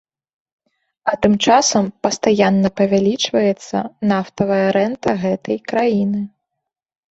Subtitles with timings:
[1.11, 3.77] А тым часам пастаянна павялічваецца
[4.15, 6.27] нафтавая рэнта гэтай краіны.